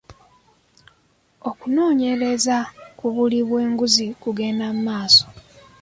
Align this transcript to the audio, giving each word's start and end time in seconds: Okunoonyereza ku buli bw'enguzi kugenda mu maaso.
Okunoonyereza 1.49 2.57
ku 2.97 3.05
buli 3.15 3.39
bw'enguzi 3.47 4.05
kugenda 4.21 4.65
mu 4.73 4.81
maaso. 4.87 5.25